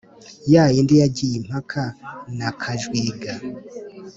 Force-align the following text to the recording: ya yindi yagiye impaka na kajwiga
ya 0.53 0.63
yindi 0.73 0.93
yagiye 1.01 1.33
impaka 1.41 1.81
na 2.37 2.49
kajwiga 2.61 3.33